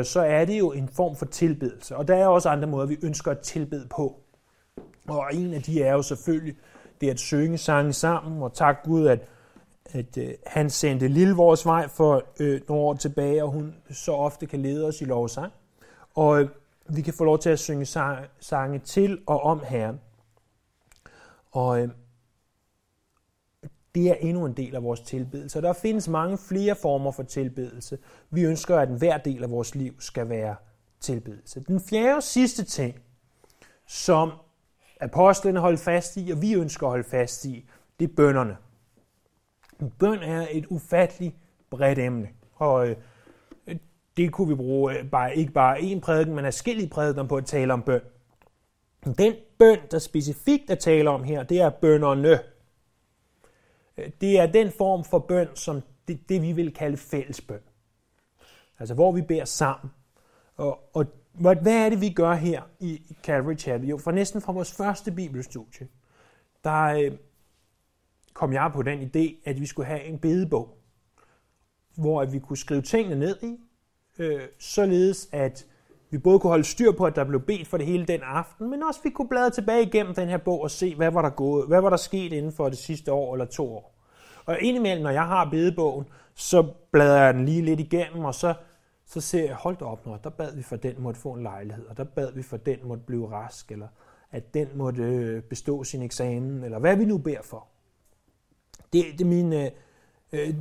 [0.00, 1.96] 2.42, så er det jo en form for tilbedelse.
[1.96, 4.20] Og der er også andre måder, vi ønsker at tilbede på.
[5.08, 6.56] Og en af de er jo selvfølgelig
[7.00, 9.28] det at synge sange sammen, og tak Gud, at,
[9.88, 14.12] at øh, han sendte Lille vores vej for øh, nogle år tilbage, og hun så
[14.12, 15.52] ofte kan lede os i lovsang.
[16.14, 16.48] Og øh,
[16.88, 20.00] vi kan få lov til at synge sang, sange til og om Herren.
[21.50, 21.88] Og øh,
[23.94, 25.62] det er endnu en del af vores tilbedelse.
[25.62, 27.98] Der findes mange flere former for tilbedelse.
[28.30, 30.56] Vi ønsker, at hver del af vores liv skal være
[31.00, 31.60] tilbedelse.
[31.60, 32.94] Den fjerde og sidste ting,
[33.86, 34.32] som
[35.00, 37.68] apostlene holdt fast i, og vi ønsker at holde fast i,
[38.00, 38.56] det er bønderne.
[39.98, 41.34] Bøn er et ufatteligt
[41.70, 42.96] bredt emne, og øh,
[44.16, 47.46] det kunne vi bruge øh, bare, ikke bare én prædiken, men forskellige prædikener på at
[47.46, 48.00] tale om bøn.
[49.18, 52.40] Den bøn, der specifikt er tale om her, det er bønderne.
[53.96, 57.60] Øh, det er den form for bøn, som det, det vi vil kalde fællesbøn.
[58.78, 59.92] Altså hvor vi beder sammen.
[60.56, 61.06] Og, og
[61.40, 63.88] hvad er det, vi gør her i Calvary Chapel?
[63.88, 65.88] Jo, for næsten fra vores første bibelstudie,
[66.64, 67.12] der øh,
[68.38, 70.78] kom jeg på den idé, at vi skulle have en bedebog,
[71.96, 73.56] hvor at vi kunne skrive tingene ned i,
[74.18, 75.66] øh, således at
[76.10, 78.70] vi både kunne holde styr på, at der blev bedt for det hele den aften,
[78.70, 81.30] men også vi kunne bladre tilbage igennem den her bog og se, hvad var der
[81.30, 83.94] gået, hvad var der sket inden for det sidste år eller to år.
[84.46, 88.54] Og indimellem, når jeg har bedebogen, så bladrer jeg den lige lidt igennem, og så
[89.06, 91.42] så ser jeg, holdt op nu, der bad vi for, at den måtte få en
[91.42, 93.88] lejlighed, og der bad vi for, at den måtte blive rask, eller
[94.30, 97.66] at den måtte øh, bestå sin eksamen, eller hvad vi nu beder for.
[98.92, 99.52] Det, det er min...
[99.52, 99.70] Øh,
[100.32, 100.54] øh,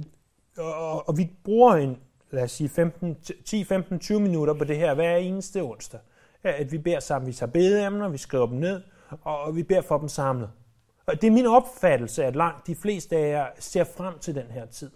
[0.58, 1.98] og, og vi bruger en,
[2.32, 6.00] lad os sige, 10-15-20 minutter på det her hver eneste onsdag.
[6.44, 8.82] At vi beder sammen, vi tager bedeemner, vi skriver dem ned,
[9.22, 10.50] og vi beder for dem samlet.
[11.06, 14.46] Og det er min opfattelse, at langt de fleste af jer ser frem til den
[14.52, 14.92] her tid.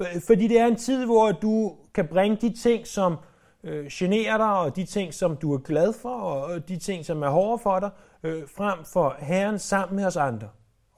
[0.00, 3.16] Øh, fordi det er en tid, hvor du kan bringe de ting, som
[3.64, 7.22] øh, generer dig, og de ting, som du er glad for, og de ting, som
[7.22, 7.90] er hårde for dig,
[8.22, 10.48] øh, frem for Herren sammen med os andre.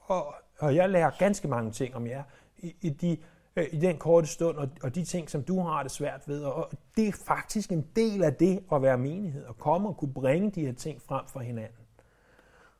[0.05, 2.23] Og, og jeg lærer ganske mange ting om jer
[2.57, 3.17] i, i, de,
[3.55, 6.43] øh, i den korte stund, og, og de ting, som du har det svært ved.
[6.43, 10.13] Og det er faktisk en del af det at være menighed, at komme og kunne
[10.13, 11.85] bringe de her ting frem for hinanden.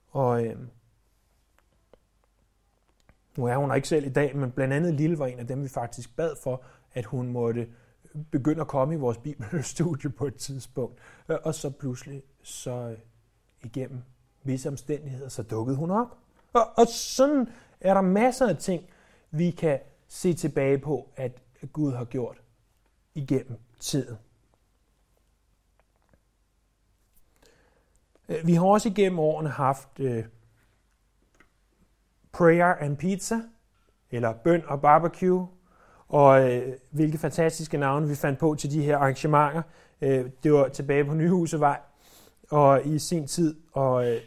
[0.09, 0.57] Og øh,
[3.37, 5.63] nu er hun ikke selv i dag, men blandt andet Lille var en af dem,
[5.63, 6.63] vi faktisk bad for,
[6.93, 7.67] at hun måtte
[8.31, 10.99] begynde at komme i vores bibelstudie på et tidspunkt.
[11.29, 12.97] Øh, og så pludselig, så øh,
[13.63, 14.01] igennem
[14.43, 16.17] visse omstændigheder, så dukkede hun op.
[16.53, 17.47] Og, og sådan
[17.81, 18.83] er der masser af ting,
[19.31, 21.41] vi kan se tilbage på, at
[21.73, 22.41] Gud har gjort
[23.15, 24.17] igennem tiden.
[28.29, 30.25] Øh, vi har også igennem årene haft øh,
[32.31, 33.41] Prayer and Pizza,
[34.11, 35.47] eller Bøn og Barbecue,
[36.07, 39.61] og øh, hvilke fantastiske navne vi fandt på til de her arrangementer.
[40.01, 41.79] Øh, det var tilbage på Nyhusevej,
[42.49, 44.21] og i sin tid, og øh,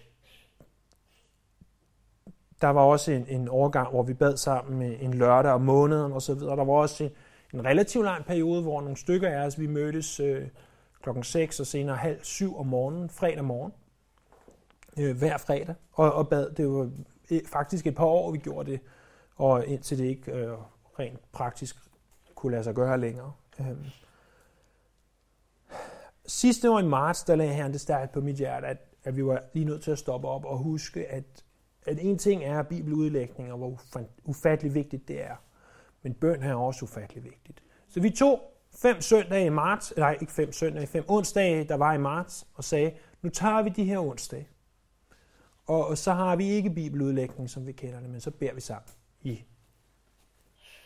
[2.60, 6.22] der var også en, en overgang, hvor vi bad sammen en lørdag om måneden og
[6.22, 6.56] så videre.
[6.56, 7.10] Der var også en,
[7.54, 10.48] en relativt lang periode, hvor nogle stykker af os, vi mødtes øh,
[11.02, 13.72] klokken 6 og senere halv syv om morgenen, fredag morgen,
[14.98, 16.50] øh, hver fredag, og, og bad.
[16.50, 16.90] Det var
[17.30, 18.80] øh, faktisk et par år, vi gjorde det,
[19.36, 20.52] og indtil det ikke øh,
[20.98, 21.76] rent praktisk
[22.34, 23.32] kunne lade sig gøre længere.
[23.60, 23.66] Øh.
[26.26, 29.26] Sidste år i marts, der lagde han det stærkt på mit hjerte, at, at vi
[29.26, 31.44] var lige nødt til at stoppe op og huske, at,
[31.86, 33.80] at en ting er bibeludlægning, og hvor
[34.24, 35.36] ufattelig vigtigt det er.
[36.02, 37.62] Men bøn er også ufattelig vigtigt.
[37.88, 38.40] Så vi tog
[38.76, 42.64] fem søndage i marts, nej ikke fem søndage, fem onsdage, der var i marts, og
[42.64, 44.48] sagde, nu tager vi de her onsdage.
[45.66, 48.60] Og, og så har vi ikke bibeludlægning, som vi kender det, men så beder vi
[48.60, 48.88] sammen
[49.22, 49.44] i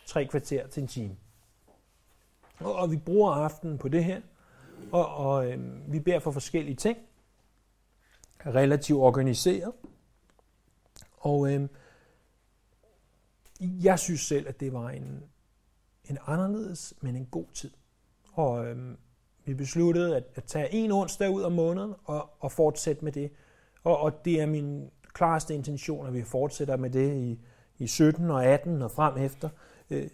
[0.06, 1.16] tre kvarter til en time.
[2.60, 4.20] Og, og vi bruger aftenen på det her,
[4.92, 6.98] og, og øh, vi beder for forskellige ting,
[8.46, 9.72] relativt organiseret.
[11.24, 11.68] Og øh,
[13.60, 15.22] jeg synes selv, at det var en,
[16.04, 17.70] en anderledes, men en god tid.
[18.32, 18.94] Og øh,
[19.44, 23.30] vi besluttede at, at tage en onsdag ud om måneden og, og fortsætte med det.
[23.84, 27.40] Og, og det er min klareste intention, at vi fortsætter med det i,
[27.78, 29.48] i 17 og 18 og frem efter.
[29.90, 30.08] Øh,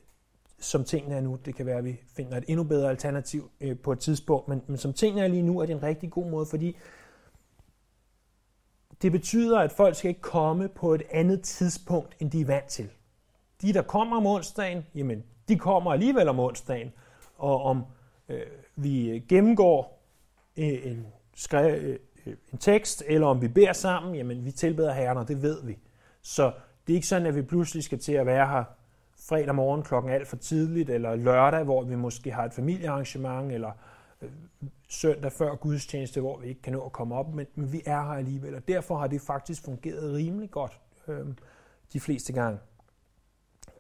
[0.59, 3.79] som tingene er nu, det kan være, at vi finder et endnu bedre alternativ øh,
[3.79, 6.31] på et tidspunkt, men, men som tingene er lige nu, er det en rigtig god
[6.31, 6.77] måde, fordi
[9.03, 12.67] det betyder, at folk skal ikke komme på et andet tidspunkt, end de er vant
[12.67, 12.89] til.
[13.63, 16.93] De, der kommer om onsdagen, jamen, de kommer alligevel om onsdagen,
[17.39, 17.85] og om
[18.29, 18.41] øh,
[18.77, 20.03] vi gennemgår
[20.57, 24.93] øh, en, skre, øh, øh, en tekst, eller om vi beder sammen, jamen, vi tilbeder
[24.93, 25.79] Herren, og det ved vi.
[26.23, 26.53] Så
[26.87, 28.65] det er ikke sådan, at vi pludselig skal til at være her
[29.29, 33.71] fredag morgen klokken alt for tidligt, eller lørdag, hvor vi måske har et familiearrangement, eller
[34.23, 34.29] øh,
[34.91, 38.03] søndag før gudstjeneste, hvor vi ikke kan nå at komme op, men, men vi er
[38.03, 41.27] her alligevel, og derfor har det faktisk fungeret rimelig godt øh,
[41.93, 42.59] de fleste gange.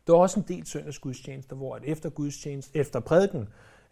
[0.07, 3.40] Der er også en del søndagsgudstjenester, hvor at efter gudstjeneste, efter prædiken,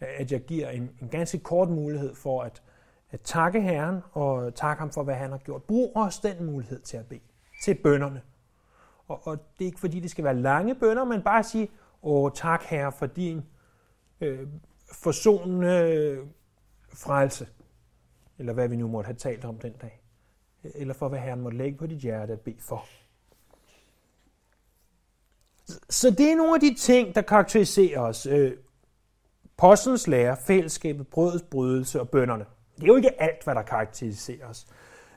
[0.01, 2.63] øh, at jeg giver en, en ganske kort mulighed for at,
[3.11, 5.63] at takke Herren og takke ham for, hvad han har gjort.
[5.63, 7.21] Brug også den mulighed til at bede,
[7.65, 8.23] til bønderne.
[9.09, 11.71] Og, og det er ikke fordi, det skal være lange bønder, men bare sige,
[12.03, 13.43] åh tak Herre for din
[14.21, 14.49] øh,
[14.93, 16.27] forsonende øh,
[16.93, 17.49] frelse.
[18.39, 20.03] Eller hvad vi nu måtte have talt om den dag.
[20.63, 22.85] Eller for hvad Herren måtte lægge på dit hjerte at bede for.
[25.91, 28.27] Så det er nogle af de ting, der karakteriserer os.
[28.27, 28.57] Øh,
[29.57, 32.45] postens lære, fællesskabet, brødets brydelse og bønderne.
[32.77, 34.67] Det er jo ikke alt, hvad der karakteriserer os.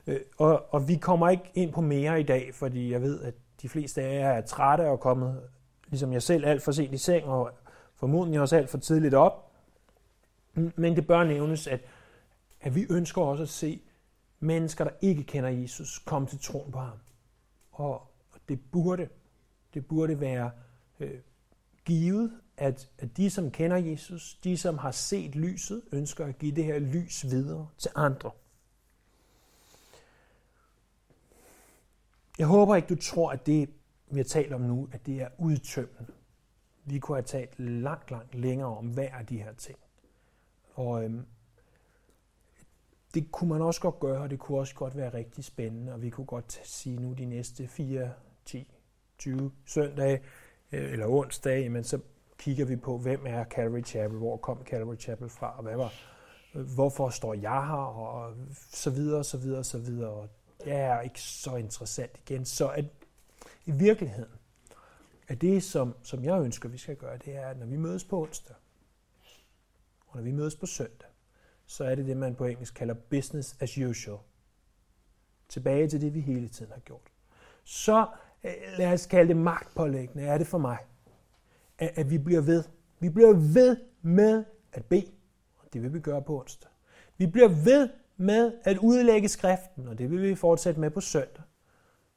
[0.06, 3.34] Øh, og, og vi kommer ikke ind på mere i dag, fordi jeg ved, at
[3.62, 5.42] de fleste af jer er trætte og kommet,
[5.88, 7.50] ligesom jeg selv, alt for sent i seng, og
[7.96, 9.51] formodentlig også alt for tidligt op.
[10.54, 11.80] Men det bør nævnes, at,
[12.60, 13.82] at vi ønsker også at se
[14.40, 16.98] mennesker, der ikke kender Jesus, komme til troen på ham.
[17.72, 18.12] Og
[18.48, 19.08] det burde,
[19.74, 20.50] det burde være
[21.00, 21.20] øh,
[21.84, 26.56] givet, at, at de, som kender Jesus, de, som har set lyset, ønsker at give
[26.56, 28.30] det her lys videre til andre.
[32.38, 33.70] Jeg håber ikke, du tror, at det,
[34.10, 36.12] vi har talt om nu, at det er udtømmende.
[36.84, 39.78] Vi kunne have talt langt, langt længere om hver af de her ting.
[40.74, 41.26] Og øhm,
[43.14, 46.02] det kunne man også godt gøre, og det kunne også godt være rigtig spændende, og
[46.02, 48.10] vi kunne godt sige nu de næste 4,
[48.44, 48.74] 10,
[49.18, 50.22] 20 søndage
[50.72, 51.98] øh, eller onsdage, men så
[52.38, 55.92] kigger vi på, hvem er Calvary Chapel, hvor kom Calvary Chapel fra, og hvad var,
[56.54, 58.34] øh, hvorfor står jeg her, og
[58.72, 60.10] så videre, så videre, så videre.
[60.10, 60.28] Og
[60.64, 62.44] det er ikke så interessant igen.
[62.44, 62.84] Så at
[63.64, 64.32] i virkeligheden,
[65.28, 68.04] at det, som, som jeg ønsker, vi skal gøre, det er, at når vi mødes
[68.04, 68.56] på onsdag,
[70.12, 71.08] og når vi mødes på søndag,
[71.66, 74.18] så er det det, man på engelsk kalder business as usual.
[75.48, 77.12] Tilbage til det, vi hele tiden har gjort.
[77.64, 78.06] Så
[78.44, 80.76] øh, lad os kalde det magtpålæggende, er det for mig,
[81.78, 82.64] at, at vi bliver ved.
[83.00, 85.10] Vi bliver ved med at bede,
[85.58, 86.70] og det vil vi gøre på onsdag.
[87.18, 91.42] Vi bliver ved med at udlægge skriften, og det vil vi fortsætte med på søndag,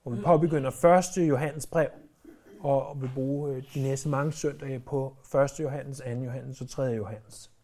[0.04, 0.86] hvor vi påbegynder
[1.18, 1.30] 1.
[1.30, 1.90] Johannes brev,
[2.60, 5.60] og vil bruge øh, de næste mange søndage på 1.
[5.60, 6.10] Johannes, 2.
[6.10, 6.84] Johannes og 3.
[6.84, 7.55] Johannes.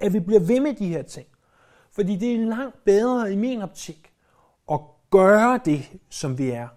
[0.00, 1.26] At vi bliver ved med de her ting.
[1.92, 4.12] Fordi det er langt bedre i min optik
[4.72, 4.80] at
[5.10, 6.68] gøre det, som vi er,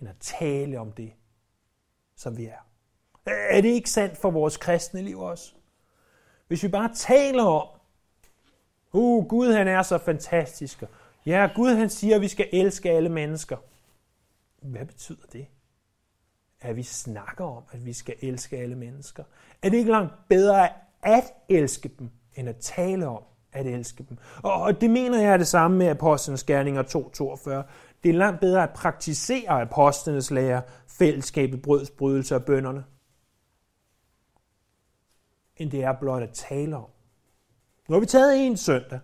[0.00, 1.12] end at tale om det,
[2.16, 2.66] som vi er.
[3.26, 5.52] Er det ikke sandt for vores kristne liv også?
[6.48, 7.68] Hvis vi bare taler om,
[8.92, 10.82] Uh, Gud han er så fantastisk.
[11.26, 13.56] Ja, Gud han siger, at vi skal elske alle mennesker.
[14.60, 15.46] hvad betyder det?
[16.60, 19.24] At vi snakker om, at vi skal elske alle mennesker.
[19.62, 20.68] Er det ikke langt bedre
[21.02, 23.22] at elske dem, end at tale om
[23.52, 24.18] at elske dem?
[24.42, 27.50] Og det mener jeg er det samme med Apostlenes Gerninger 2.42.
[28.02, 32.84] Det er langt bedre at praktisere apostlenes lære, fællesskabet, brødsbrydelse og bønderne,
[35.56, 36.88] end det er blot at tale om.
[37.88, 39.00] Nu har vi taget en søndag,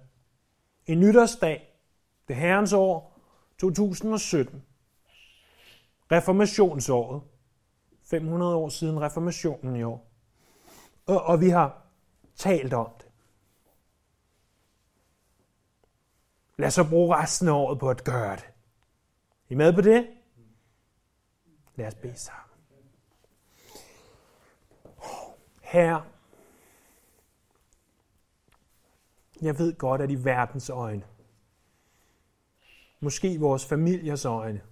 [0.87, 1.75] en nytårsdag,
[2.29, 3.19] det herrens år
[3.59, 4.63] 2017,
[6.13, 7.23] reformationsåret,
[8.05, 10.11] 500 år siden reformationen i år.
[11.07, 11.83] Og, og vi har
[12.37, 13.08] talt om det.
[16.59, 18.45] Lad os så bruge resten af året på at gøre det.
[19.49, 20.09] I med på det?
[21.77, 22.45] Lad os bede sammen.
[25.61, 26.05] Herre,
[29.43, 31.05] jeg ved godt, at i verdens øjne,
[33.01, 34.63] måske vores familiers øjne,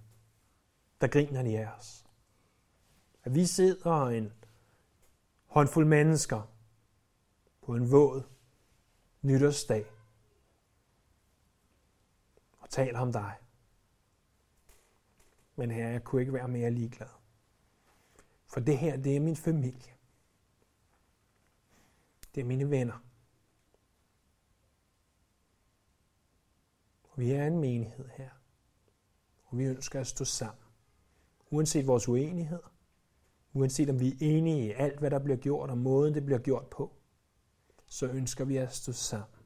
[1.01, 2.05] der griner de af os.
[3.23, 4.33] At vi sidder en
[5.45, 6.41] håndfuld mennesker
[7.65, 8.23] på en våd
[9.21, 9.85] nytårsdag
[12.67, 13.35] og taler om dig.
[15.55, 17.07] Men her, jeg kunne ikke være mere ligeglad.
[18.45, 19.93] For det her, det er min familie.
[22.35, 23.03] Det er mine venner.
[27.03, 28.29] Og vi er en menighed her.
[29.45, 30.63] Og vi ønsker at stå sammen.
[31.49, 32.73] Uanset vores uenigheder.
[33.53, 36.39] Uanset om vi er enige i alt, hvad der bliver gjort, og måden, det bliver
[36.39, 36.93] gjort på.
[37.85, 39.36] Så ønsker vi at stå sammen.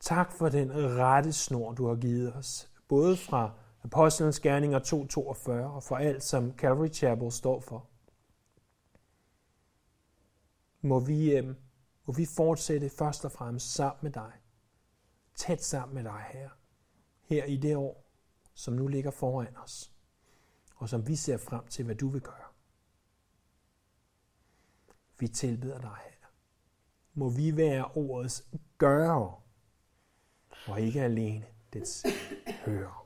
[0.00, 2.70] Tak for den rette snor, du har givet os.
[2.88, 7.86] Både fra Apostlenes Gerninger 2.42 og for alt, som Calvary Chapel står for.
[10.80, 11.54] Må vi, øh,
[12.04, 14.32] må vi fortsætte først og fremmest sammen med dig.
[15.34, 16.50] Tæt sammen med dig, her.
[17.22, 18.06] Her i det år,
[18.54, 19.92] som nu ligger foran os.
[20.76, 22.48] Og som vi ser frem til, hvad du vil gøre.
[25.18, 26.26] Vi tilbeder dig, her.
[27.14, 28.48] Må vi være ordets
[28.78, 29.40] gøre,
[30.70, 32.06] og ikke alene dets
[32.66, 32.99] hører.